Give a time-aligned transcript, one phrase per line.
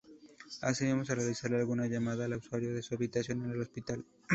[0.63, 4.03] Asimismo, se realizará alguna llamada al usuario a su habitación en el hospital.